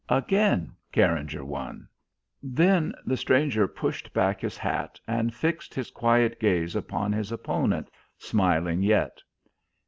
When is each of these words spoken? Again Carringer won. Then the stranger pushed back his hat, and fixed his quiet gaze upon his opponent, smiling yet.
Again 0.09 0.73
Carringer 0.91 1.45
won. 1.45 1.87
Then 2.41 2.95
the 3.05 3.15
stranger 3.15 3.67
pushed 3.67 4.11
back 4.15 4.41
his 4.41 4.57
hat, 4.57 4.99
and 5.07 5.31
fixed 5.31 5.75
his 5.75 5.91
quiet 5.91 6.39
gaze 6.39 6.75
upon 6.75 7.13
his 7.13 7.31
opponent, 7.31 7.91
smiling 8.17 8.81
yet. 8.81 9.21